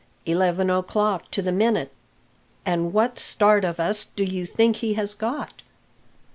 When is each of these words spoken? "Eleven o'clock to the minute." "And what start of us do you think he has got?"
"Eleven 0.25 0.67
o'clock 0.71 1.29
to 1.29 1.43
the 1.43 1.51
minute." 1.51 1.91
"And 2.65 2.91
what 2.91 3.19
start 3.19 3.63
of 3.63 3.79
us 3.79 4.05
do 4.15 4.23
you 4.23 4.47
think 4.47 4.77
he 4.77 4.95
has 4.95 5.13
got?" 5.13 5.61